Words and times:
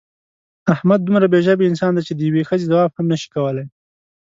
احمد 0.73 0.99
دومره 1.03 1.25
بې 1.31 1.39
ژبې 1.47 1.67
انسان 1.69 1.91
دی 1.95 2.01
چې 2.07 2.13
د 2.15 2.21
یوې 2.29 2.43
ښځې 2.49 2.65
ځواب 2.71 2.91
هم 2.97 3.05
نشي 3.13 3.27
کولی. 3.35 3.65